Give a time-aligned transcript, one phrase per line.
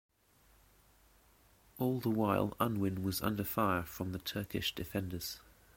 [1.77, 5.39] All the while Unwin was under fire from the Turkish defenders.